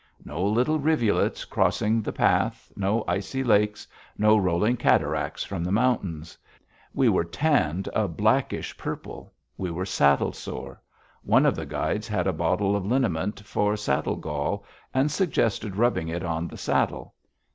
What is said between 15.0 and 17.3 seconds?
suggested rubbing it on the saddle.